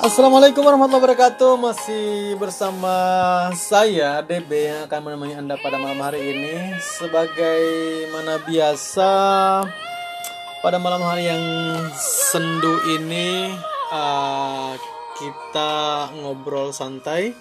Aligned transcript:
Assalamualaikum 0.00 0.64
warahmatullahi 0.64 1.12
wabarakatuh. 1.12 1.60
Masih 1.60 2.32
bersama 2.40 2.96
saya 3.52 4.24
DB 4.24 4.72
yang 4.72 4.88
akan 4.88 5.00
menemani 5.04 5.36
Anda 5.36 5.60
pada 5.60 5.76
malam 5.76 6.00
hari 6.00 6.24
ini. 6.24 6.72
Sebagai 6.80 7.60
mana 8.08 8.40
biasa 8.40 9.12
Pada 10.64 10.80
malam 10.80 11.04
hari 11.04 11.28
yang 11.28 11.44
sendu 12.32 12.80
ini 12.96 13.52
uh, 13.92 14.72
Kita 15.20 16.08
ngobrol 16.16 16.72
santai. 16.72 17.36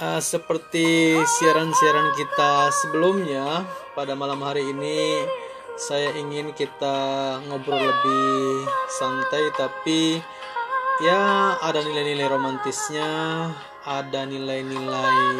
Uh, 0.00 0.24
Seperti 0.24 1.20
siaran-siaran 1.20 2.16
kita 2.16 2.72
sebelumnya 2.80 3.68
Pada 3.92 4.16
malam 4.16 4.40
hari 4.40 4.72
ini 4.72 5.20
Saya 5.76 6.16
ingin 6.16 6.56
kita 6.56 6.96
ngobrol 7.44 7.76
lebih 7.76 8.64
santai 8.88 9.52
Tapi 9.52 10.16
ya 10.98 11.54
ada 11.62 11.78
nilai-nilai 11.78 12.26
romantisnya 12.26 13.10
ada 13.86 14.20
nilai-nilai 14.26 15.38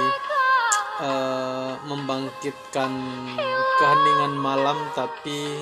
uh, 1.02 1.72
membangkitkan 1.82 2.92
keheningan 3.78 4.34
malam 4.38 4.78
tapi 4.94 5.58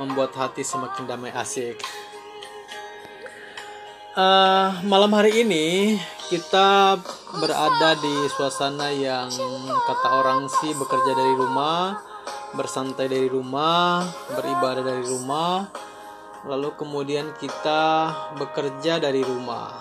membuat 0.00 0.32
hati 0.36 0.60
semakin 0.60 1.08
damai 1.08 1.32
asik. 1.32 1.80
Uh, 4.16 4.72
malam 4.88 5.12
hari 5.12 5.44
ini 5.44 5.96
kita 6.32 6.96
berada 7.36 7.90
di 8.00 8.16
suasana 8.32 8.88
yang 8.88 9.28
kata 9.84 10.08
orang 10.08 10.48
sih 10.48 10.72
bekerja 10.72 11.12
dari 11.12 11.34
rumah 11.36 12.00
bersantai 12.56 13.12
dari 13.12 13.28
rumah 13.28 14.00
beribadah 14.32 14.80
dari 14.80 15.04
rumah 15.04 15.68
lalu 16.46 16.70
kemudian 16.78 17.34
kita 17.36 18.14
bekerja 18.38 19.02
dari 19.02 19.26
rumah. 19.26 19.74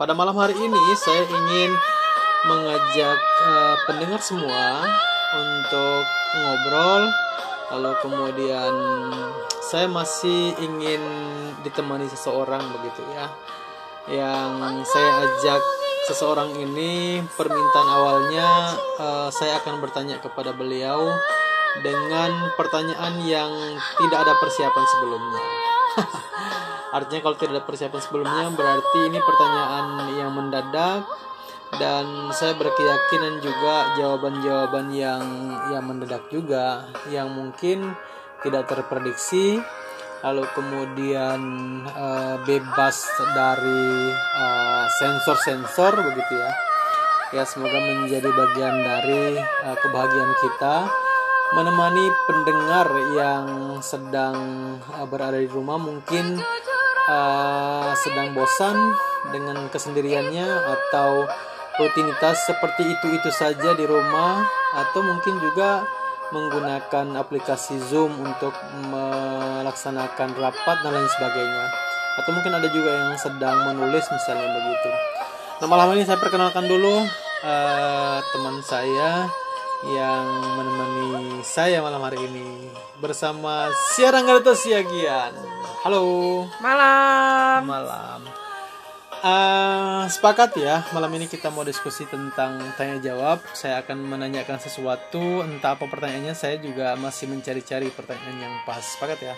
Pada 0.00 0.16
malam 0.16 0.34
hari 0.34 0.56
ini 0.56 0.84
saya 0.96 1.22
ingin 1.28 1.70
mengajak 2.48 3.18
uh, 3.44 3.76
pendengar 3.86 4.18
semua 4.24 4.88
untuk 5.36 6.02
ngobrol 6.42 7.02
lalu 7.72 7.92
kemudian 8.04 8.74
saya 9.62 9.86
masih 9.88 10.52
ingin 10.58 11.00
ditemani 11.62 12.08
seseorang 12.08 12.64
begitu 12.80 13.04
ya. 13.12 13.26
Yang 14.10 14.82
saya 14.90 15.10
ajak 15.28 15.62
seseorang 16.10 16.50
ini 16.58 17.22
permintaan 17.38 17.88
awalnya 17.88 18.48
uh, 18.98 19.28
saya 19.30 19.62
akan 19.62 19.78
bertanya 19.78 20.18
kepada 20.18 20.50
beliau 20.50 21.14
dengan 21.80 22.52
pertanyaan 22.58 23.22
yang 23.24 23.52
tidak 23.96 24.18
ada 24.26 24.34
persiapan 24.42 24.84
sebelumnya. 24.98 25.71
Artinya 26.92 27.20
kalau 27.24 27.36
tidak 27.40 27.52
ada 27.56 27.64
persiapan 27.64 28.00
sebelumnya 28.04 28.46
berarti 28.52 28.98
ini 29.08 29.18
pertanyaan 29.18 29.86
yang 30.20 30.30
mendadak. 30.36 31.02
Dan 31.72 32.28
saya 32.36 32.52
berkeyakinan 32.60 33.40
juga 33.40 33.96
jawaban-jawaban 33.96 34.92
yang 34.92 35.24
yang 35.72 35.80
mendadak 35.88 36.28
juga 36.28 36.84
yang 37.08 37.32
mungkin 37.32 37.96
tidak 38.44 38.68
terprediksi. 38.68 39.56
Lalu 40.20 40.44
kemudian 40.52 41.40
uh, 41.88 42.36
bebas 42.44 43.08
dari 43.32 44.12
uh, 44.36 44.84
sensor-sensor 45.00 45.96
begitu 46.12 46.36
ya. 46.36 46.52
Ya 47.32 47.42
semoga 47.48 47.80
menjadi 47.80 48.28
bagian 48.28 48.76
dari 48.84 49.40
uh, 49.40 49.76
kebahagiaan 49.80 50.34
kita. 50.44 50.76
Menemani 51.56 52.04
pendengar 52.28 52.86
yang 53.16 53.46
sedang 53.80 54.36
uh, 54.92 55.08
berada 55.08 55.40
di 55.40 55.48
rumah 55.48 55.80
mungkin 55.80 56.36
uh, 57.12 57.92
sedang 58.00 58.32
bosan 58.32 58.76
dengan 59.28 59.68
kesendiriannya 59.68 60.48
atau 60.48 61.28
rutinitas 61.76 62.48
seperti 62.48 62.84
itu-itu 62.96 63.30
saja 63.32 63.72
di 63.76 63.84
rumah 63.84 64.44
atau 64.76 65.00
mungkin 65.04 65.40
juga 65.40 65.84
menggunakan 66.32 67.16
aplikasi 67.20 67.76
Zoom 67.92 68.16
untuk 68.16 68.56
melaksanakan 68.88 70.32
rapat 70.36 70.76
dan 70.80 70.92
lain 70.96 71.10
sebagainya 71.20 71.66
atau 72.12 72.30
mungkin 72.32 72.52
ada 72.52 72.68
juga 72.68 72.90
yang 72.92 73.12
sedang 73.16 73.72
menulis 73.72 74.04
misalnya 74.08 74.48
begitu. 74.52 74.90
Nah 75.60 75.66
malam 75.68 75.92
ini 75.96 76.04
saya 76.04 76.20
perkenalkan 76.20 76.68
dulu 76.68 77.04
uh, 77.44 78.18
teman 78.32 78.56
saya 78.64 79.28
yang 79.82 80.26
menemani 80.54 81.42
saya 81.42 81.82
malam 81.82 81.98
hari 82.06 82.22
ini 82.22 82.70
bersama 83.02 83.66
Siarang 83.98 84.30
Garto 84.30 84.54
Siagian. 84.54 85.34
Halo. 85.82 86.46
Malam. 86.62 87.66
Malam. 87.66 88.20
Uh, 89.22 90.02
sepakat 90.10 90.54
ya, 90.58 90.82
malam 90.90 91.10
ini 91.14 91.30
kita 91.30 91.50
mau 91.50 91.66
diskusi 91.66 92.06
tentang 92.06 92.58
tanya 92.78 92.98
jawab. 93.02 93.42
Saya 93.54 93.82
akan 93.82 94.06
menanyakan 94.06 94.58
sesuatu, 94.62 95.42
entah 95.46 95.74
apa 95.74 95.86
pertanyaannya. 95.86 96.34
Saya 96.34 96.58
juga 96.62 96.94
masih 96.98 97.30
mencari-cari 97.30 97.90
pertanyaan 97.90 98.38
yang 98.38 98.54
pas. 98.62 98.82
Sepakat 98.82 99.18
ya? 99.22 99.34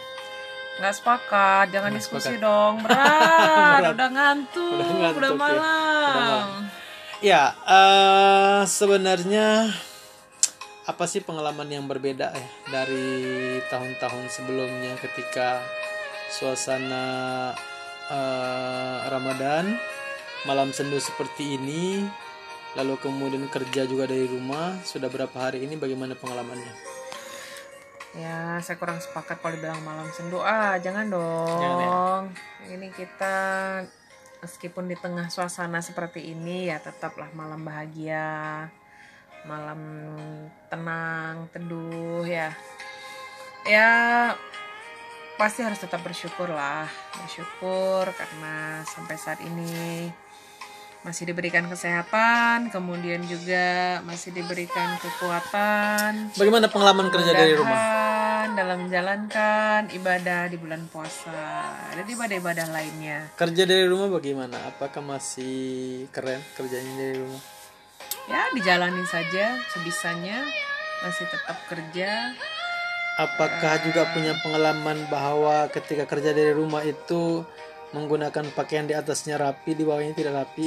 Nggak 0.80 0.94
sepakat, 1.00 1.64
jangan 1.72 1.88
Nggak 1.92 2.00
diskusi 2.04 2.32
sepakat. 2.36 2.44
dong. 2.44 2.74
Berat, 2.84 3.80
Berat. 3.80 3.92
udah 3.96 4.08
ngantuk, 4.12 4.72
udah, 4.76 4.88
ngantuk, 4.92 5.20
udah 5.20 5.32
malam. 5.36 5.56
Ya, 5.56 5.64
udah 5.64 6.16
malam. 6.20 6.48
ya 7.24 7.42
uh, 7.64 8.60
sebenarnya 8.68 9.48
apa 10.84 11.08
sih 11.08 11.24
pengalaman 11.24 11.64
yang 11.72 11.88
berbeda 11.88 12.36
ya 12.36 12.48
dari 12.68 13.56
tahun-tahun 13.72 14.28
sebelumnya 14.28 14.92
ketika 15.00 15.64
suasana 16.28 17.06
uh, 18.12 19.08
Ramadan 19.08 19.80
malam 20.44 20.76
sendu 20.76 21.00
seperti 21.00 21.56
ini 21.56 22.04
lalu 22.76 23.00
kemudian 23.00 23.48
kerja 23.48 23.88
juga 23.88 24.04
dari 24.04 24.28
rumah 24.28 24.76
sudah 24.84 25.08
berapa 25.08 25.32
hari 25.32 25.64
ini 25.64 25.80
bagaimana 25.80 26.12
pengalamannya? 26.18 26.74
Ya 28.14 28.60
saya 28.62 28.76
kurang 28.78 29.00
sepakat 29.00 29.42
kalau 29.42 29.56
dibilang 29.58 29.82
malam 29.82 30.06
sendu. 30.14 30.38
Ah 30.38 30.78
jangan 30.78 31.06
dong. 31.10 31.58
Jangan 31.58 31.78
ya. 31.82 32.78
ini 32.78 32.88
kita 32.94 33.36
meskipun 34.42 34.86
di 34.86 34.94
tengah 35.00 35.32
suasana 35.32 35.80
seperti 35.80 36.34
ini 36.34 36.68
ya 36.68 36.78
tetaplah 36.78 37.30
malam 37.32 37.64
bahagia 37.64 38.68
malam 39.44 39.80
tenang 40.72 41.48
teduh 41.52 42.24
ya. 42.24 42.52
Ya 43.64 43.92
pasti 45.36 45.64
harus 45.64 45.80
tetap 45.80 46.00
bersyukur 46.00 46.48
lah. 46.48 46.88
Bersyukur 47.20 48.08
karena 48.16 48.84
sampai 48.88 49.16
saat 49.20 49.40
ini 49.44 50.08
masih 51.04 51.28
diberikan 51.28 51.68
kesehatan 51.68 52.72
kemudian 52.72 53.20
juga 53.28 54.00
masih 54.08 54.32
diberikan 54.32 54.96
kekuatan. 54.96 56.32
Bagaimana 56.32 56.72
pengalaman 56.72 57.12
kerja 57.12 57.36
dari 57.36 57.52
rumah? 57.52 58.48
Dalam 58.56 58.88
menjalankan 58.88 59.92
ibadah 59.92 60.48
di 60.48 60.56
bulan 60.56 60.88
puasa 60.88 61.72
dan 61.92 62.04
ibadah-ibadah 62.08 62.72
lainnya. 62.72 63.28
Kerja 63.36 63.68
dari 63.68 63.84
rumah 63.84 64.08
bagaimana? 64.08 64.56
Apakah 64.68 65.04
masih 65.04 66.08
keren 66.08 66.40
kerjanya 66.56 66.92
dari 66.96 67.20
rumah 67.20 67.53
ya 68.30 68.48
dijalani 68.54 69.04
saja 69.08 69.58
sebisanya. 69.72 70.44
Masih 71.04 71.28
tetap 71.28 71.58
kerja. 71.68 72.32
Apakah 73.20 73.76
uh, 73.76 73.82
juga 73.84 74.08
punya 74.16 74.32
pengalaman 74.40 75.04
bahwa 75.12 75.68
ketika 75.68 76.08
kerja 76.08 76.32
dari 76.32 76.56
rumah 76.56 76.80
itu 76.82 77.44
menggunakan 77.94 78.50
pakaian 78.56 78.88
di 78.88 78.96
atasnya 78.96 79.38
rapi 79.38 79.76
di 79.76 79.86
bawahnya 79.86 80.16
tidak 80.16 80.42
rapi? 80.42 80.66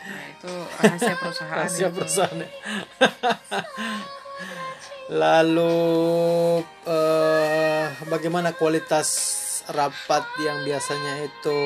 Nah 0.00 0.24
itu 0.32 0.52
rahasia 0.80 1.14
perusahaan 1.20 1.56
rahasia 1.60 1.88
perusahaan. 1.92 2.36
Ya. 2.40 2.50
lalu 5.10 5.76
uh, 6.86 7.86
bagaimana 8.06 8.54
kualitas 8.54 9.08
rapat 9.74 10.22
yang 10.38 10.62
biasanya 10.62 11.26
itu 11.26 11.60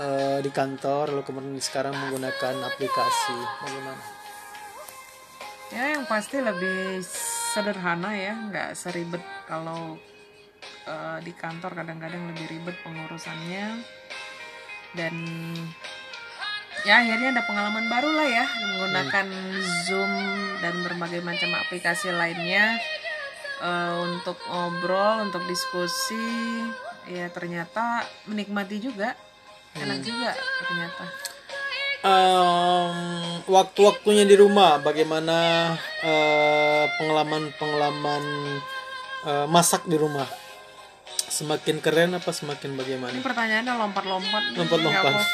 uh, 0.00 0.38
di 0.40 0.48
kantor 0.48 1.12
lalu 1.12 1.22
kemudian 1.24 1.60
sekarang 1.60 1.92
menggunakan 1.92 2.54
aplikasi? 2.68 3.36
Bagaimana 3.62 4.23
ya 5.72 5.96
yang 5.96 6.04
pasti 6.04 6.42
lebih 6.42 7.00
sederhana 7.54 8.12
ya 8.12 8.34
nggak 8.50 8.76
seribet 8.76 9.22
kalau 9.48 9.96
uh, 10.84 11.18
di 11.22 11.32
kantor 11.32 11.72
kadang-kadang 11.72 12.34
lebih 12.34 12.50
ribet 12.50 12.76
pengurusannya 12.82 13.80
dan 14.94 15.14
ya 16.84 17.00
akhirnya 17.00 17.38
ada 17.38 17.42
pengalaman 17.48 17.86
baru 17.88 18.10
lah 18.12 18.28
ya 18.28 18.44
menggunakan 18.44 19.26
hmm. 19.30 19.62
zoom 19.88 20.12
dan 20.60 20.74
berbagai 20.84 21.24
macam 21.24 21.50
aplikasi 21.56 22.12
lainnya 22.12 22.76
uh, 23.64 24.04
untuk 24.04 24.36
ngobrol 24.50 25.24
untuk 25.24 25.42
diskusi 25.48 26.68
ya 27.08 27.28
ternyata 27.32 28.04
menikmati 28.28 28.80
juga 28.80 29.16
enak 29.76 29.98
hmm. 30.00 30.06
juga 30.06 30.30
ternyata 30.36 31.33
um, 32.04 32.94
waktu-waktunya 33.48 34.28
di 34.28 34.36
rumah 34.36 34.76
bagaimana 34.78 35.72
pengalaman 37.00 37.00
pengalaman-pengalaman 37.00 38.22
uh, 39.24 39.46
masak 39.48 39.88
di 39.88 39.96
rumah 39.96 40.28
Semakin 41.34 41.82
keren 41.82 42.14
apa 42.14 42.30
semakin 42.30 42.78
bagaimana? 42.78 43.10
Ini 43.10 43.18
pertanyaannya 43.18 43.74
lompat-lompat. 43.74 44.54
Lompat-lompat. 44.54 45.12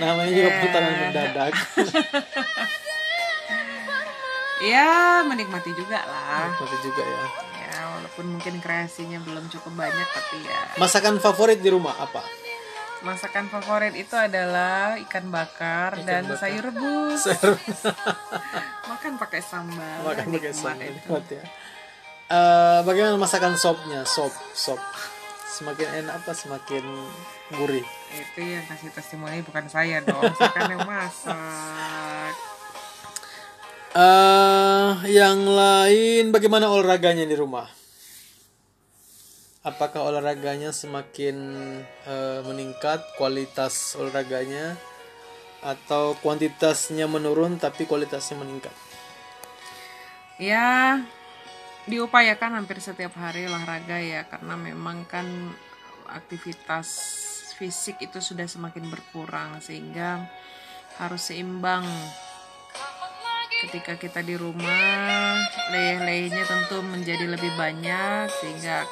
Namanya 0.00 0.30
juga 0.30 0.46
Eh. 0.46 0.58
pertanyaan 0.62 0.98
mendadak. 1.10 1.52
Ya, 4.60 5.24
menikmati 5.24 5.72
juga 5.72 6.04
lah. 6.04 6.52
Tapi 6.52 6.76
juga 6.84 7.00
ya. 7.00 7.24
Ya, 7.64 7.80
walaupun 7.96 8.36
mungkin 8.36 8.60
kreasinya 8.60 9.16
belum 9.24 9.48
cukup 9.48 9.72
banyak, 9.72 10.08
tapi 10.12 10.44
ya. 10.44 10.76
Masakan 10.76 11.16
favorit 11.16 11.64
di 11.64 11.72
rumah 11.72 11.96
apa? 11.96 12.20
Masakan 13.00 13.48
favorit 13.48 13.96
itu 13.96 14.12
adalah 14.12 15.00
ikan 15.00 15.32
bakar 15.32 15.96
Ikan 15.96 16.04
dan 16.04 16.22
bakar. 16.26 16.36
sayur 16.38 16.64
rebus. 16.68 17.20
Sayur 17.24 17.56
Makan 18.90 19.12
pakai 19.16 19.40
sambal. 19.40 20.04
makan 20.04 20.26
pakai 20.26 20.28
nikmat 20.28 20.54
sambal 20.54 20.78
itu. 20.78 20.92
nikmat 21.00 21.24
ya. 21.30 21.44
Eh, 22.28 22.78
bagaimana 22.84 23.16
masakan 23.16 23.56
sopnya? 23.56 24.04
Sop, 24.04 24.30
sop. 24.52 24.78
Semakin 25.50 25.88
enak 25.98 26.20
apa 26.20 26.32
semakin 26.32 26.84
gurih? 27.50 27.82
Itu 28.12 28.40
yang 28.40 28.62
kasih 28.64 28.92
testimoni 28.92 29.40
bukan 29.40 29.66
saya 29.66 29.98
dong, 30.00 30.30
saya 30.32 30.52
kan 30.52 30.68
yang 30.68 30.84
masak. 30.84 32.32
eh 33.90 34.90
yang 35.10 35.42
lain 35.42 36.30
bagaimana 36.30 36.70
olahraganya 36.70 37.24
di 37.24 37.34
rumah? 37.34 37.66
Apakah 39.60 40.08
olahraganya 40.08 40.72
semakin 40.72 41.36
eh, 42.08 42.40
meningkat 42.48 43.04
kualitas 43.20 43.92
olahraganya 43.92 44.80
atau 45.60 46.16
kuantitasnya 46.24 47.04
menurun 47.04 47.60
tapi 47.60 47.84
kualitasnya 47.84 48.40
meningkat? 48.40 48.72
Ya, 50.40 51.04
diupayakan 51.84 52.56
hampir 52.56 52.80
setiap 52.80 53.12
hari 53.20 53.44
olahraga 53.44 54.00
ya, 54.00 54.24
karena 54.24 54.56
memang 54.56 55.04
kan 55.04 55.28
aktivitas 56.08 56.88
fisik 57.60 58.00
itu 58.00 58.24
sudah 58.24 58.48
semakin 58.48 58.88
berkurang 58.88 59.60
sehingga 59.60 60.24
harus 60.96 61.28
seimbang. 61.28 61.84
Ketika 63.60 64.00
kita 64.00 64.24
di 64.24 64.40
rumah, 64.40 65.36
leleh-lelehnya 65.68 66.48
tentu 66.48 66.80
menjadi 66.80 67.28
lebih 67.28 67.52
banyak 67.60 68.32
sehingga 68.40 68.88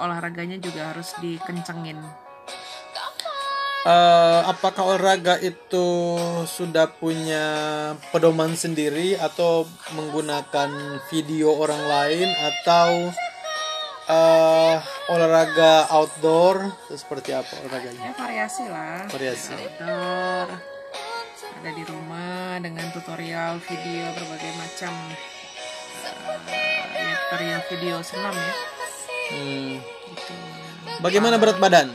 olahraganya 0.00 0.56
juga 0.56 0.90
harus 0.96 1.12
dikencengin. 1.20 2.00
Eh, 3.80 4.40
apakah 4.44 4.92
olahraga 4.92 5.40
itu 5.40 6.20
sudah 6.44 6.92
punya 7.00 7.48
pedoman 8.12 8.52
sendiri 8.52 9.16
atau 9.16 9.64
menggunakan 9.96 11.00
video 11.08 11.56
orang 11.56 11.80
lain 11.88 12.28
atau 12.28 13.08
eh, 14.04 14.76
olahraga 15.08 15.88
outdoor 15.96 16.76
seperti 16.92 17.32
apa 17.32 17.56
olahraganya? 17.64 18.12
Ya 18.12 18.12
variasi 18.20 18.64
lah. 18.68 19.08
Variasi. 19.08 19.56
Outdoor, 19.56 20.46
ada 21.40 21.70
di 21.72 21.84
rumah 21.88 22.60
dengan 22.60 22.84
tutorial 22.92 23.64
video 23.64 24.12
berbagai 24.12 24.52
macam 24.60 24.92
eh, 26.52 27.00
ya, 27.00 27.16
tutorial 27.16 27.62
video 27.72 27.96
senam 28.04 28.36
ya. 28.36 28.79
Hmm. 29.30 29.78
Bagaimana 31.00 31.38
berat 31.38 31.56
badan? 31.56 31.88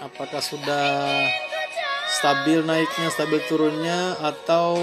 Apakah 0.00 0.40
sudah 0.40 1.24
stabil 2.10 2.60
naiknya, 2.60 3.08
stabil 3.08 3.40
turunnya 3.46 4.16
atau 4.18 4.76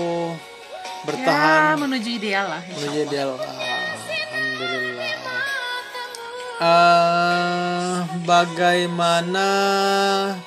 Ya 0.98 1.06
bertahan 1.06 1.78
menuju 1.78 2.10
ideal 2.10 2.50
lah. 2.50 2.62
menuju 2.66 3.00
ideal? 3.06 3.30
Alhamdulillah. 3.38 5.12
Eh, 6.58 7.96
bagaimana 8.26 9.48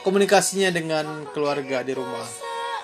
komunikasinya 0.03 0.69
dengan 0.69 1.07
keluarga 1.31 1.81
di 1.81 1.95
rumah? 1.95 2.27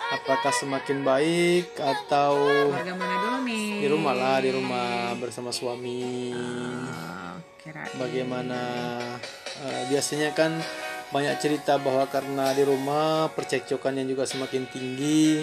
Apakah 0.06 0.54
semakin 0.54 1.02
baik 1.02 1.74
atau 1.74 2.38
Keluarga 2.70 2.94
mana 2.94 3.14
dulu 3.18 3.38
nih? 3.42 3.82
di 3.82 3.88
rumah 3.90 4.14
lah, 4.14 4.38
di 4.38 4.50
rumah 4.54 4.88
bersama 5.18 5.50
suami? 5.50 6.30
Ah, 6.30 7.25
kirain. 7.66 7.90
bagaimana 7.98 8.60
eh, 9.66 9.82
biasanya 9.90 10.30
kan 10.30 10.54
banyak 11.10 11.38
cerita 11.38 11.78
bahwa 11.82 12.06
karena 12.06 12.54
di 12.54 12.62
rumah 12.62 13.30
percekcokannya 13.34 14.06
juga 14.06 14.26
semakin 14.26 14.70
tinggi 14.70 15.42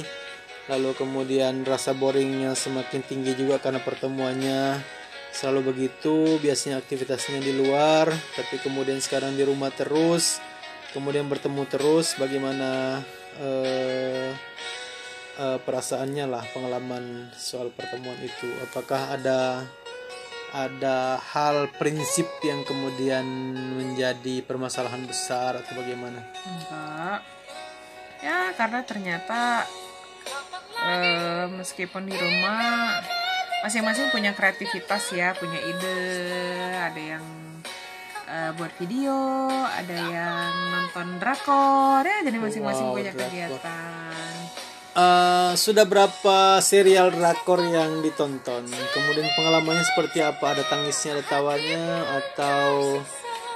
lalu 0.72 0.96
kemudian 0.96 1.68
rasa 1.68 1.92
boringnya 1.92 2.56
semakin 2.56 3.04
tinggi 3.04 3.36
juga 3.36 3.60
karena 3.60 3.84
pertemuannya 3.84 4.80
selalu 5.36 5.76
begitu 5.76 6.40
biasanya 6.40 6.80
aktivitasnya 6.80 7.44
di 7.44 7.52
luar 7.52 8.08
tapi 8.38 8.62
kemudian 8.64 9.04
sekarang 9.04 9.36
di 9.36 9.44
rumah 9.44 9.74
terus 9.76 10.40
kemudian 10.96 11.28
bertemu 11.28 11.68
terus 11.68 12.16
bagaimana 12.16 13.02
eh, 13.44 14.32
eh, 15.42 15.58
perasaannya 15.60 16.26
lah 16.32 16.44
pengalaman 16.56 17.34
soal 17.36 17.74
pertemuan 17.76 18.16
itu 18.24 18.48
apakah 18.64 19.20
ada 19.20 19.68
ada 20.54 21.18
hal 21.34 21.66
prinsip 21.82 22.30
yang 22.46 22.62
kemudian 22.62 23.26
menjadi 23.74 24.46
permasalahan 24.46 25.02
besar 25.10 25.58
atau 25.58 25.74
bagaimana? 25.74 26.22
Enggak. 26.46 27.20
Ya 28.22 28.54
karena 28.54 28.80
ternyata 28.86 29.66
eh, 30.78 31.50
meskipun 31.50 32.06
di 32.06 32.14
rumah 32.14 33.02
masing-masing 33.66 34.14
punya 34.14 34.32
kreativitas 34.32 35.10
ya, 35.12 35.34
punya 35.34 35.58
ide, 35.58 36.00
ada 36.78 37.02
yang 37.02 37.26
eh, 38.30 38.52
buat 38.54 38.72
video, 38.78 39.50
ada 39.66 39.98
yang 39.98 40.52
nonton 40.70 41.18
drakor, 41.18 42.06
ya 42.06 42.22
jadi 42.22 42.38
masing-masing 42.38 42.88
Wow, 42.94 42.96
punya 42.96 43.12
drakor. 43.12 43.26
kegiatan. 43.28 44.13
Eh, 44.94 45.52
sudah 45.58 45.90
berapa 45.90 46.62
serial 46.62 47.10
drakor 47.10 47.66
yang 47.66 48.06
ditonton? 48.06 48.70
Kemudian 48.94 49.26
pengalamannya 49.34 49.82
seperti 49.90 50.22
apa? 50.22 50.54
Ada 50.54 50.70
tangisnya, 50.70 51.18
ada 51.18 51.26
tawanya, 51.26 52.06
atau 52.22 53.02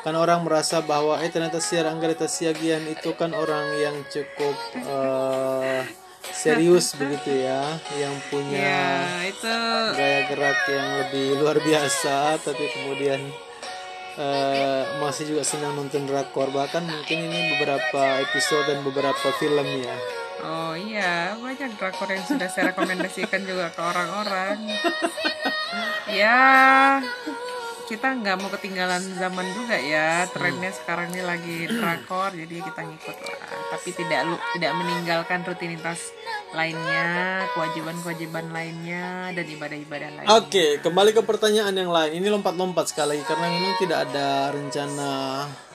kan 0.01 0.17
orang 0.17 0.41
merasa 0.41 0.81
bahwa 0.81 1.21
eh 1.21 1.29
ternyata 1.29 1.61
Siar 1.61 1.85
Angga 1.85 2.09
Siagian 2.25 2.89
itu 2.89 3.13
kan 3.13 3.37
orang 3.37 3.69
yang 3.77 4.01
cukup 4.09 4.57
eh, 4.81 5.85
serius 6.33 6.97
begitu 6.97 7.45
ya, 7.45 7.61
yang 8.01 8.15
punya 8.33 8.57
Ya 8.57 8.89
itu 9.29 9.57
gaya 9.93 10.25
gerak 10.31 10.57
yang 10.71 10.89
lebih 11.05 11.27
luar 11.43 11.59
biasa 11.59 12.39
tapi 12.39 12.65
kemudian 12.71 13.19
eh, 14.15 14.83
masih 15.03 15.35
juga 15.35 15.43
senang 15.43 15.75
nonton 15.75 16.07
drakor 16.07 16.49
bahkan 16.55 16.87
mungkin 16.87 17.27
ini 17.27 17.59
beberapa 17.59 18.23
episode 18.23 18.73
dan 18.73 18.81
beberapa 18.87 19.27
film 19.37 19.67
ya 19.83 19.97
Oh 20.45 20.77
iya, 20.77 21.33
banyak 21.33 21.81
drakor 21.81 22.09
yang 22.13 22.21
sudah 22.21 22.45
saya 22.45 22.69
rekomendasikan 22.69 23.41
juga 23.41 23.73
ke 23.73 23.81
orang-orang. 23.81 24.57
ya, 26.19 26.39
kita 27.89 28.07
nggak 28.21 28.37
mau 28.37 28.49
ketinggalan 28.53 29.01
zaman 29.17 29.47
juga 29.57 29.81
ya. 29.81 30.29
Trennya 30.29 30.69
sekarang 30.75 31.09
ini 31.15 31.23
lagi 31.25 31.57
drakor, 31.65 32.35
jadi 32.37 32.55
kita 32.61 32.81
ngikut 32.85 33.17
lah. 33.17 33.49
Tapi 33.73 33.89
tidak 33.97 34.21
tidak 34.53 34.71
meninggalkan 34.77 35.41
rutinitas 35.41 36.13
lainnya, 36.55 37.43
kewajiban-kewajiban 37.51 38.55
lainnya, 38.55 39.35
dan 39.35 39.45
ibadah-ibadah 39.45 40.09
lainnya. 40.15 40.31
Oke, 40.39 40.79
kembali 40.79 41.11
ke 41.11 41.21
pertanyaan 41.27 41.75
yang 41.75 41.91
lain. 41.91 42.23
Ini 42.23 42.27
lompat-lompat 42.31 42.95
sekali 42.95 43.19
lagi 43.19 43.23
karena 43.27 43.47
memang 43.51 43.75
tidak 43.75 43.99
ada 44.07 44.27
rencana 44.55 45.11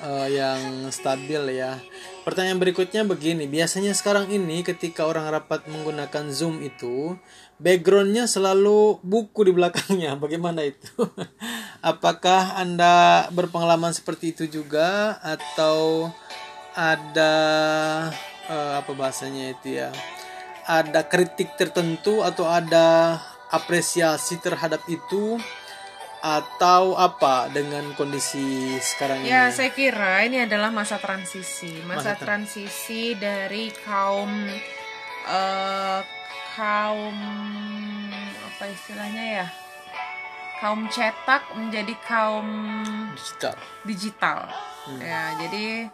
eh, 0.01 0.29
yang 0.33 0.89
stabil 0.89 1.61
ya. 1.61 1.77
Pertanyaan 2.25 2.63
berikutnya 2.63 3.05
begini, 3.05 3.51
biasanya 3.51 3.93
sekarang 3.93 4.31
ini 4.33 4.65
ketika 4.65 5.05
orang 5.05 5.29
rapat 5.29 5.69
menggunakan 5.69 6.33
Zoom 6.33 6.65
itu, 6.65 7.19
backgroundnya 7.61 8.25
selalu 8.25 8.97
buku 9.05 9.45
di 9.45 9.53
belakangnya. 9.53 10.17
Bagaimana 10.23 10.65
itu? 10.65 10.89
Apakah 11.85 12.57
Anda 12.57 13.27
berpengalaman 13.29 13.93
seperti 13.93 14.33
itu 14.33 14.45
juga 14.49 15.21
atau 15.21 16.09
ada 16.73 17.35
eh, 18.49 18.73
apa 18.81 18.93
bahasanya 18.97 19.53
itu 19.53 19.77
ya? 19.77 19.93
Ada 20.63 21.03
kritik 21.05 21.59
tertentu 21.59 22.23
atau 22.23 22.47
ada 22.47 23.19
apresiasi 23.51 24.39
terhadap 24.39 24.81
itu 24.87 25.37
atau 26.23 26.95
apa 26.95 27.51
dengan 27.51 27.83
kondisi 27.93 28.79
sekarang 28.79 29.27
Ya, 29.27 29.51
ini? 29.51 29.53
saya 29.53 29.71
kira 29.75 30.23
ini 30.23 30.47
adalah 30.47 30.71
masa 30.71 31.03
transisi, 31.03 31.83
masa, 31.83 32.15
transisi 32.15 33.19
dari 33.19 33.75
kaum 33.83 34.31
eh, 35.27 36.01
kaum 36.55 37.17
apa 38.47 38.65
istilahnya 38.71 39.43
ya, 39.43 39.47
kaum 40.63 40.87
cetak 40.87 41.43
menjadi 41.59 41.95
kaum 42.07 42.47
Digital. 43.19 43.55
digital. 43.83 44.39
Ya, 45.03 45.35
jadi 45.43 45.91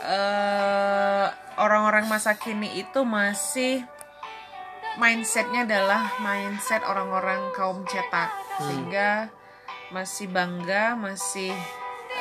eh, 0.00 1.26
orang-orang 1.60 2.08
masa 2.08 2.34
kini 2.36 2.80
itu 2.80 3.04
masih 3.04 3.84
mindsetnya 4.98 5.64
adalah 5.64 6.12
mindset 6.20 6.82
orang-orang 6.84 7.52
kaum 7.54 7.86
cetak, 7.86 8.32
sehingga 8.58 9.30
masih 9.90 10.26
bangga, 10.30 10.94
masih 10.98 11.50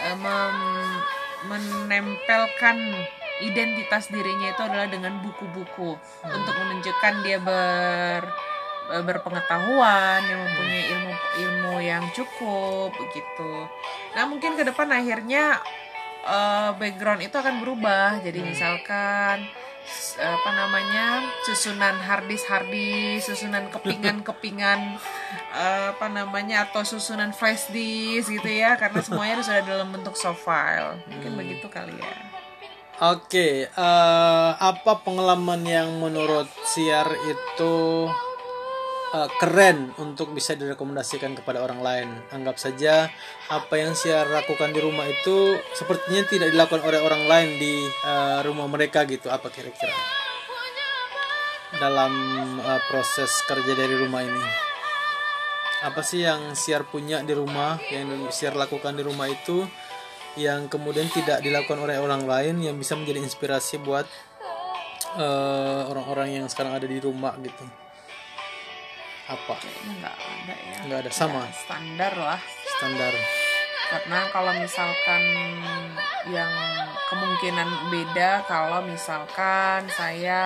uh, 0.06 0.18
mem- 0.18 1.04
menempelkan 1.50 2.78
identitas 3.40 4.12
dirinya 4.12 4.52
itu 4.52 4.62
adalah 4.64 4.88
dengan 4.92 5.22
buku-buku 5.24 5.96
hmm. 5.96 6.30
untuk 6.34 6.56
menunjukkan 6.60 7.14
dia 7.24 7.38
ber 7.40 8.24
berpengetahuan 8.90 10.26
yang 10.26 10.42
mempunyai 10.50 10.84
ilmu 10.90 11.14
ilmu 11.14 11.76
yang 11.78 12.04
cukup 12.10 12.90
begitu. 12.98 13.70
Nah 14.18 14.26
mungkin 14.26 14.58
ke 14.58 14.66
depan 14.66 14.90
akhirnya 14.90 15.62
uh, 16.26 16.76
background 16.76 17.22
itu 17.24 17.36
akan 17.36 17.62
berubah. 17.64 18.20
Jadi 18.24 18.40
misalkan 18.44 19.48
apa 20.20 20.50
namanya 20.54 21.24
susunan 21.48 21.96
hardis 21.98 22.46
hardis 22.46 23.26
susunan 23.26 23.72
kepingan 23.74 24.22
kepingan 24.22 25.00
apa 25.92 26.08
namanya 26.12 26.70
atau 26.70 26.86
susunan 26.86 27.34
flash 27.34 27.72
disk 27.74 28.30
gitu 28.30 28.50
ya 28.50 28.78
karena 28.78 29.02
semuanya 29.02 29.42
sudah 29.42 29.64
dalam 29.66 29.90
bentuk 29.90 30.14
soft 30.14 30.46
file 30.46 31.00
mungkin 31.10 31.32
hmm. 31.34 31.40
begitu 31.40 31.68
kali 31.72 31.96
ya 31.96 32.16
oke 33.02 33.32
okay, 33.32 33.66
uh, 33.74 33.82
eh, 33.82 34.52
apa 34.62 35.02
pengalaman 35.02 35.66
yang 35.66 35.90
menurut 35.98 36.52
siar 36.68 37.10
itu 37.26 38.06
uh, 39.14 39.30
keren 39.42 39.94
untuk 39.98 40.32
bisa 40.34 40.54
direkomendasikan 40.54 41.34
kepada 41.38 41.64
orang 41.64 41.82
lain. 41.82 42.10
Anggap 42.34 42.62
saja 42.62 43.10
apa 43.50 43.74
yang 43.78 43.94
saya 43.98 44.26
lakukan 44.26 44.74
di 44.74 44.80
rumah 44.82 45.06
itu 45.10 45.58
sepertinya 45.74 46.26
tidak 46.30 46.54
dilakukan 46.54 46.84
oleh 46.86 47.00
orang 47.02 47.24
lain 47.26 47.50
di 47.58 47.74
uh, 48.06 48.40
rumah 48.46 48.68
mereka 48.70 49.06
gitu. 49.10 49.30
Apa 49.30 49.50
kira-kira 49.50 49.94
dalam 51.78 52.14
uh, 52.62 52.82
proses 52.90 53.30
kerja 53.46 53.74
dari 53.74 53.96
rumah 53.98 54.22
ini? 54.26 54.46
Apa 55.80 56.04
sih 56.04 56.28
yang 56.28 56.60
siar 56.60 56.84
punya 56.84 57.24
di 57.24 57.32
rumah, 57.32 57.80
yang 57.88 58.28
siar 58.36 58.52
lakukan 58.52 59.00
di 59.00 59.04
rumah 59.06 59.32
itu, 59.32 59.64
yang 60.36 60.68
kemudian 60.68 61.08
tidak 61.08 61.40
dilakukan 61.40 61.80
oleh 61.80 61.96
orang 61.96 62.28
lain, 62.28 62.60
yang 62.60 62.76
bisa 62.76 63.00
menjadi 63.00 63.24
inspirasi 63.24 63.80
buat 63.80 64.04
orang-orang 65.88 66.28
uh, 66.30 66.36
yang 66.44 66.46
sekarang 66.52 66.76
ada 66.76 66.84
di 66.84 67.00
rumah 67.00 67.32
gitu? 67.40 67.89
Apa? 69.30 69.56
Kayaknya 69.62 69.94
nggak 70.02 70.16
ada 70.18 70.54
ya. 70.58 70.78
Nggak 70.90 71.00
ada 71.06 71.12
sama. 71.14 71.42
ya, 71.46 71.54
standar 71.54 72.14
lah. 72.18 72.42
Standar. 72.66 73.14
Karena 73.90 74.20
kalau 74.30 74.54
misalkan 74.58 75.24
yang 76.30 76.54
kemungkinan 77.10 77.70
beda 77.90 78.46
kalau 78.46 78.86
misalkan 78.86 79.90
saya 79.90 80.46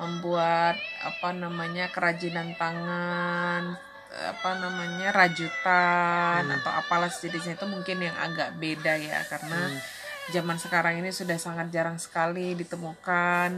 membuat 0.00 0.80
apa 1.04 1.34
namanya 1.36 1.92
kerajinan 1.92 2.56
tangan 2.56 3.76
apa 4.08 4.50
namanya 4.56 5.12
rajutan 5.12 6.48
hmm. 6.48 6.56
atau 6.60 6.72
apalah 6.72 7.12
sejenisnya 7.12 7.60
itu 7.60 7.66
mungkin 7.68 8.00
yang 8.00 8.16
agak 8.16 8.56
beda 8.56 8.96
ya. 8.96 9.20
Karena 9.28 9.68
hmm. 9.68 9.97
Zaman 10.28 10.60
sekarang 10.60 11.00
ini 11.00 11.08
sudah 11.08 11.40
sangat 11.40 11.72
jarang 11.72 11.96
sekali 11.96 12.52
ditemukan 12.52 13.50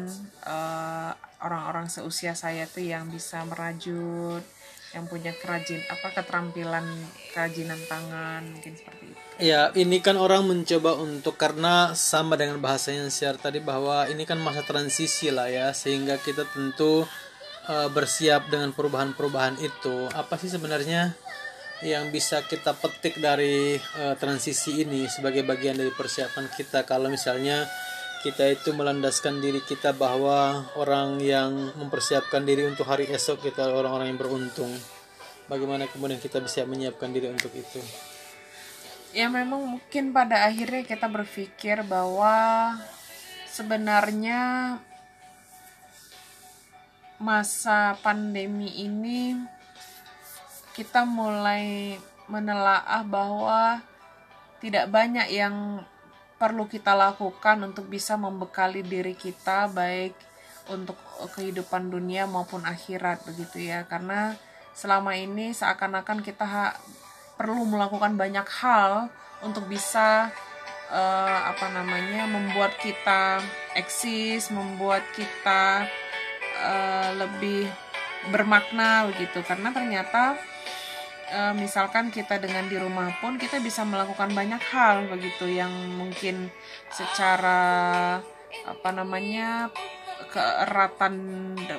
uh, 0.46 1.12
orang-orang 1.42 1.90
seusia 1.90 2.36
saya 2.38 2.68
tuh 2.70 2.84
yang 2.86 3.10
bisa 3.10 3.42
merajut 3.48 4.44
yang 4.90 5.06
punya 5.06 5.30
kerajin 5.30 5.78
apa 5.86 6.10
keterampilan 6.10 6.82
kerajinan 7.30 7.78
tangan 7.86 8.42
mungkin 8.50 8.74
seperti 8.74 9.04
itu. 9.06 9.18
Ya, 9.40 9.70
ini 9.72 10.02
kan 10.02 10.18
orang 10.18 10.50
mencoba 10.50 10.98
untuk 10.98 11.38
karena 11.38 11.94
sama 11.94 12.34
dengan 12.34 12.58
bahasanya 12.58 13.06
share 13.08 13.38
tadi 13.38 13.62
bahwa 13.62 14.10
ini 14.10 14.26
kan 14.26 14.36
masa 14.42 14.66
transisi 14.66 15.30
lah 15.30 15.46
ya, 15.46 15.70
sehingga 15.70 16.18
kita 16.18 16.44
tentu 16.50 17.06
uh, 17.70 17.88
bersiap 17.94 18.50
dengan 18.50 18.74
perubahan-perubahan 18.74 19.62
itu. 19.62 20.10
Apa 20.10 20.36
sih 20.36 20.50
sebenarnya 20.50 21.14
yang 21.80 22.12
bisa 22.12 22.44
kita 22.44 22.76
petik 22.76 23.16
dari 23.20 23.80
uh, 23.96 24.14
transisi 24.20 24.84
ini 24.84 25.08
sebagai 25.08 25.40
bagian 25.44 25.80
dari 25.80 25.88
persiapan 25.88 26.52
kita 26.52 26.84
kalau 26.84 27.08
misalnya 27.08 27.64
kita 28.20 28.52
itu 28.52 28.76
melandaskan 28.76 29.40
diri 29.40 29.64
kita 29.64 29.96
bahwa 29.96 30.68
orang 30.76 31.16
yang 31.24 31.72
mempersiapkan 31.80 32.44
diri 32.44 32.68
untuk 32.68 32.84
hari 32.84 33.08
esok 33.08 33.48
kita 33.48 33.72
orang-orang 33.72 34.12
yang 34.12 34.20
beruntung. 34.20 34.68
Bagaimana 35.48 35.88
kemudian 35.88 36.20
kita 36.20 36.36
bisa 36.44 36.68
menyiapkan 36.68 37.08
diri 37.16 37.32
untuk 37.32 37.48
itu? 37.56 37.80
Ya 39.16 39.32
memang 39.32 39.64
mungkin 39.64 40.12
pada 40.12 40.46
akhirnya 40.46 40.84
kita 40.84 41.08
berpikir 41.08 41.80
bahwa 41.88 42.76
sebenarnya 43.48 44.76
masa 47.16 47.96
pandemi 48.04 48.68
ini 48.84 49.34
kita 50.76 51.02
mulai 51.04 51.98
menelaah 52.30 53.02
bahwa 53.02 53.82
tidak 54.62 54.86
banyak 54.92 55.28
yang 55.32 55.82
perlu 56.40 56.64
kita 56.64 56.96
lakukan 56.96 57.60
untuk 57.68 57.90
bisa 57.90 58.16
membekali 58.16 58.80
diri 58.80 59.12
kita 59.12 59.68
baik 59.68 60.16
untuk 60.72 60.96
kehidupan 61.36 61.90
dunia 61.90 62.24
maupun 62.24 62.64
akhirat 62.64 63.26
begitu 63.26 63.68
ya. 63.68 63.84
Karena 63.84 64.38
selama 64.72 65.18
ini 65.18 65.52
seakan-akan 65.52 66.24
kita 66.24 66.76
perlu 67.36 67.66
melakukan 67.68 68.14
banyak 68.16 68.46
hal 68.60 69.12
untuk 69.40 69.66
bisa 69.68 70.32
uh, 70.92 71.38
apa 71.48 71.66
namanya 71.72 72.28
membuat 72.28 72.76
kita 72.76 73.40
eksis 73.72 74.52
membuat 74.52 75.00
kita 75.16 75.88
uh, 76.60 77.10
lebih 77.16 77.68
bermakna 78.28 79.08
begitu. 79.08 79.40
Karena 79.44 79.72
ternyata 79.72 80.36
e, 81.30 81.40
misalkan 81.54 82.10
kita 82.10 82.42
dengan 82.42 82.66
di 82.66 82.76
rumah 82.76 83.14
pun 83.22 83.38
kita 83.38 83.62
bisa 83.62 83.86
melakukan 83.86 84.34
banyak 84.34 84.60
hal 84.74 85.06
begitu 85.06 85.46
yang 85.46 85.70
mungkin 85.94 86.50
secara 86.90 88.18
apa 88.66 88.90
namanya 88.90 89.70
keeratan 90.30 91.14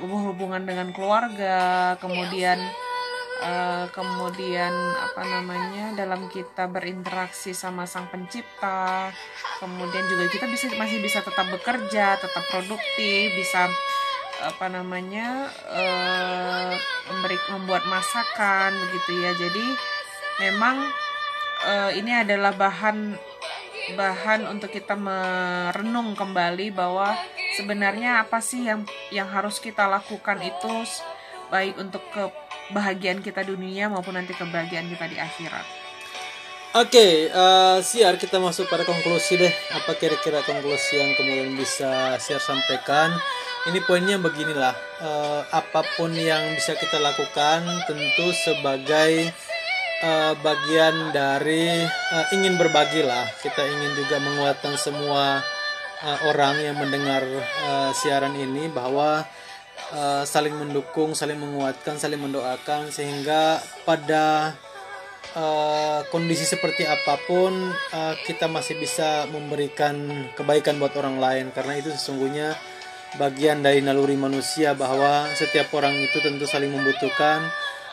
hubungan 0.01 0.63
dengan 0.63 0.95
keluarga 0.95 1.95
kemudian 1.99 2.59
uh, 3.41 3.85
kemudian 3.91 4.71
apa 4.97 5.21
namanya 5.25 5.95
dalam 5.97 6.29
kita 6.29 6.69
berinteraksi 6.69 7.51
sama 7.51 7.89
sang 7.89 8.07
pencipta 8.07 9.09
kemudian 9.59 10.05
juga 10.07 10.29
kita 10.29 10.45
bisa 10.47 10.69
masih 10.77 11.01
bisa 11.01 11.19
tetap 11.25 11.49
bekerja 11.49 12.17
tetap 12.17 12.43
produktif 12.49 13.33
bisa 13.35 13.67
apa 14.41 14.65
namanya 14.67 15.49
uh, 15.69 16.73
membuat 17.53 17.85
masakan 17.85 18.73
begitu 18.73 19.11
ya 19.21 19.31
jadi 19.37 19.67
memang 20.41 20.81
uh, 21.65 21.91
ini 21.93 22.11
adalah 22.25 22.53
bahan 22.57 23.13
bahan 23.93 24.47
untuk 24.49 24.73
kita 24.73 24.93
merenung 24.97 26.13
kembali 26.13 26.73
bahwa 26.73 27.13
sebenarnya 27.57 28.23
apa 28.23 28.39
sih 28.39 28.65
yang 28.65 28.85
yang 29.09 29.27
harus 29.29 29.59
kita 29.59 29.85
lakukan 29.89 30.39
itu 30.41 30.73
baik 31.51 31.75
untuk 31.77 32.01
kebahagiaan 32.13 33.19
kita 33.19 33.43
dunia 33.43 33.91
maupun 33.91 34.15
nanti 34.15 34.31
kebahagiaan 34.31 34.87
kita 34.87 35.05
di 35.11 35.17
akhirat. 35.19 35.65
Oke, 36.71 36.95
okay, 36.95 37.13
uh, 37.35 37.83
siar 37.83 38.15
kita 38.15 38.39
masuk 38.39 38.71
pada 38.71 38.87
konklusi 38.87 39.35
deh. 39.35 39.51
Apa 39.75 39.91
kira-kira 39.99 40.39
konklusi 40.39 41.03
yang 41.03 41.11
kemudian 41.19 41.51
bisa 41.59 42.15
siar 42.15 42.39
sampaikan? 42.39 43.11
Ini 43.69 43.79
poinnya 43.85 44.17
beginilah 44.17 44.73
uh, 45.03 45.41
apa 45.53 45.85
pun 45.93 46.09
yang 46.17 46.57
bisa 46.57 46.73
kita 46.73 46.97
lakukan 46.97 47.61
tentu 47.85 48.33
sebagai 48.33 49.29
uh, 50.01 50.33
bagian 50.41 51.13
dari 51.13 51.85
uh, 51.85 52.25
ingin 52.33 52.57
berbagi 52.57 53.05
lah 53.05 53.29
kita 53.45 53.61
ingin 53.61 53.93
juga 53.93 54.17
menguatkan 54.17 54.73
semua 54.81 55.45
uh, 56.01 56.19
orang 56.25 56.57
yang 56.57 56.75
mendengar 56.81 57.21
uh, 57.69 57.93
siaran 57.93 58.33
ini 58.33 58.65
bahwa 58.73 59.29
uh, 59.93 60.23
saling 60.25 60.57
mendukung 60.57 61.13
saling 61.13 61.37
menguatkan 61.37 62.01
saling 62.01 62.17
mendoakan 62.17 62.89
sehingga 62.89 63.61
pada 63.85 64.57
uh, 65.37 66.01
kondisi 66.09 66.49
seperti 66.49 66.89
apa 66.89 67.21
pun 67.29 67.53
uh, 67.93 68.13
kita 68.25 68.49
masih 68.49 68.77
bisa 68.81 69.29
memberikan 69.29 70.27
kebaikan 70.35 70.81
buat 70.81 70.95
orang 70.97 71.21
lain. 71.21 71.45
Karena 71.53 71.77
itu 71.77 71.93
sesungguhnya 71.93 72.57
bagian 73.19 73.59
dari 73.59 73.83
naluri 73.83 74.15
manusia 74.15 74.71
bahwa 74.71 75.27
setiap 75.35 75.67
orang 75.75 75.95
itu 75.99 76.23
tentu 76.23 76.47
saling 76.47 76.71
membutuhkan, 76.71 77.43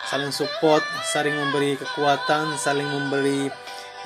saling 0.06 0.30
support, 0.30 0.84
saling 1.10 1.34
memberi 1.34 1.74
kekuatan, 1.74 2.54
saling 2.54 2.86
memberi 2.86 3.50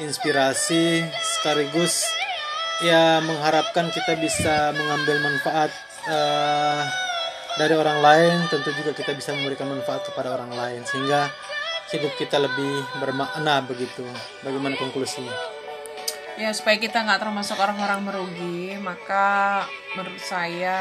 inspirasi 0.00 1.04
sekaligus 1.20 2.08
ya 2.80 3.20
mengharapkan 3.20 3.92
kita 3.92 4.16
bisa 4.16 4.72
mengambil 4.72 5.20
manfaat 5.20 5.70
uh, 6.08 6.82
dari 7.60 7.76
orang 7.76 8.00
lain, 8.00 8.36
tentu 8.48 8.72
juga 8.72 8.96
kita 8.96 9.12
bisa 9.12 9.36
memberikan 9.36 9.68
manfaat 9.68 10.08
kepada 10.08 10.32
orang 10.32 10.50
lain 10.56 10.80
sehingga 10.88 11.28
hidup 11.92 12.16
kita 12.16 12.40
lebih 12.40 12.80
bermakna 12.96 13.60
begitu. 13.60 14.02
Bagaimana 14.40 14.80
konklusinya? 14.80 15.61
Ya 16.40 16.48
supaya 16.56 16.80
kita 16.80 17.04
nggak 17.04 17.20
termasuk 17.20 17.60
orang-orang 17.60 18.00
merugi 18.08 18.72
maka 18.80 19.62
menurut 19.92 20.20
saya 20.22 20.80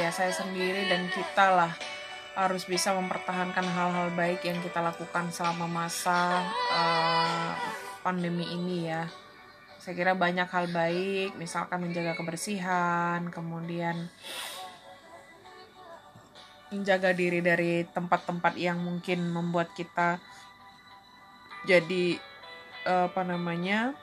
ya 0.00 0.08
saya 0.08 0.32
sendiri 0.32 0.88
dan 0.88 1.12
kita 1.12 1.46
lah 1.52 1.72
harus 2.38 2.64
bisa 2.64 2.94
mempertahankan 2.94 3.66
hal-hal 3.66 4.08
baik 4.14 4.46
yang 4.46 4.56
kita 4.62 4.78
lakukan 4.78 5.28
selama 5.34 5.66
masa 5.66 6.46
uh, 6.70 7.50
pandemi 8.06 8.46
ini 8.54 8.86
ya. 8.86 9.10
Saya 9.82 9.98
kira 9.98 10.14
banyak 10.14 10.46
hal 10.46 10.70
baik 10.70 11.34
misalkan 11.34 11.82
menjaga 11.82 12.14
kebersihan 12.14 13.26
kemudian 13.34 14.06
menjaga 16.70 17.10
diri 17.16 17.40
dari 17.40 17.82
tempat-tempat 17.88 18.54
yang 18.60 18.78
mungkin 18.78 19.32
membuat 19.32 19.72
kita 19.72 20.20
jadi 21.64 22.20
apa 22.84 23.20
namanya 23.24 23.96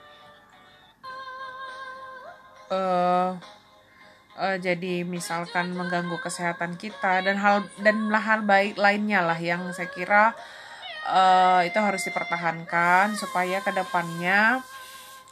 uh, 2.70 3.36
uh, 4.36 4.56
jadi 4.60 5.02
misalkan 5.02 5.72
mengganggu 5.72 6.16
kesehatan 6.20 6.76
kita 6.76 7.24
dan 7.24 7.36
hal 7.40 7.64
dan 7.80 8.08
hal 8.12 8.44
baik 8.44 8.76
lainnya 8.76 9.24
lah 9.24 9.38
yang 9.38 9.66
saya 9.72 9.90
kira 9.90 10.36
uh, 11.08 11.62
itu 11.64 11.78
harus 11.78 12.02
dipertahankan 12.04 13.16
supaya 13.16 13.62
ke 13.64 13.72
depannya 13.72 14.60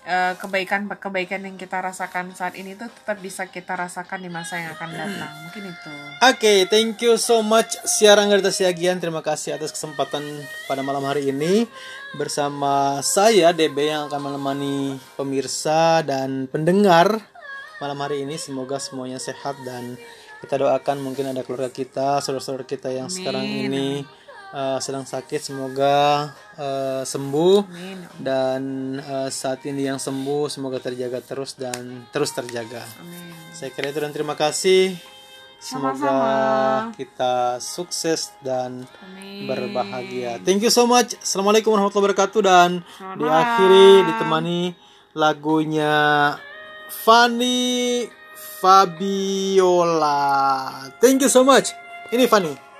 kebaikan-kebaikan 0.05 1.49
yang 1.49 1.57
kita 1.57 1.81
rasakan 1.81 2.37
saat 2.37 2.53
ini 2.61 2.77
tuh 2.77 2.93
tetap 2.93 3.17
bisa 3.25 3.49
kita 3.49 3.73
rasakan 3.73 4.21
di 4.21 4.29
masa 4.29 4.61
yang 4.61 4.77
akan 4.77 4.91
datang. 4.93 5.33
Mungkin 5.49 5.63
itu. 5.73 5.93
Oke, 6.21 6.21
okay, 6.21 6.59
thank 6.69 7.01
you 7.01 7.17
so 7.17 7.41
much 7.41 7.81
Siarang 7.89 8.29
Garita 8.29 8.53
Siagian. 8.53 9.01
Terima 9.01 9.25
kasih 9.25 9.57
atas 9.57 9.73
kesempatan 9.73 10.21
pada 10.69 10.85
malam 10.85 11.09
hari 11.09 11.33
ini 11.33 11.65
bersama 12.21 13.01
saya 13.01 13.51
DB 13.57 13.91
yang 13.91 14.13
akan 14.13 14.21
menemani 14.29 15.01
pemirsa 15.17 16.05
dan 16.05 16.47
pendengar 16.53 17.19
malam 17.83 17.99
hari 17.99 18.23
ini 18.23 18.39
semoga 18.39 18.79
semuanya 18.79 19.19
sehat 19.19 19.59
dan 19.67 19.99
kita 20.45 20.61
doakan 20.61 21.03
mungkin 21.03 21.33
ada 21.33 21.43
keluarga 21.43 21.73
kita 21.73 22.23
saudara-saudara 22.23 22.63
kita 22.69 22.93
yang 22.93 23.11
Amin. 23.11 23.17
sekarang 23.19 23.45
ini 23.45 24.07
uh, 24.55 24.79
sedang 24.79 25.03
sakit 25.03 25.43
semoga 25.43 26.31
uh, 26.55 27.03
sembuh 27.03 27.57
Amin. 27.67 27.99
dan 28.23 28.63
uh, 29.03 29.27
saat 29.29 29.67
ini 29.67 29.91
yang 29.91 29.99
sembuh 29.99 30.47
semoga 30.47 30.79
terjaga 30.79 31.19
terus 31.19 31.59
dan 31.59 32.07
terus 32.15 32.31
terjaga 32.31 32.87
Amin. 33.03 33.35
saya 33.51 33.75
kira 33.75 33.91
itu 33.91 33.99
dan 33.99 34.15
terima 34.15 34.39
kasih 34.39 34.95
Semoga 35.65 35.97
Sama-sama. 35.97 36.93
kita 36.93 37.57
sukses 37.57 38.37
dan 38.45 38.85
Amin. 39.01 39.49
berbahagia. 39.49 40.37
Thank 40.45 40.61
you 40.61 40.69
so 40.69 40.85
much. 40.85 41.17
Assalamualaikum 41.17 41.73
warahmatullahi 41.73 42.13
wabarakatuh 42.13 42.41
dan 42.45 42.85
Selamat 42.85 43.17
diakhiri 43.17 44.05
ditemani 44.05 44.77
lagunya 45.17 45.97
Fanny 46.93 48.05
Fabiola. 48.61 50.21
Thank 51.01 51.25
you 51.25 51.33
so 51.33 51.41
much. 51.49 51.73
Ini 52.13 52.29
Fanny. 52.29 52.74